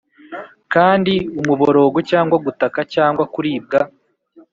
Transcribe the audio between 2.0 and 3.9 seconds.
cyangwa gutaka cyangwa kuribwa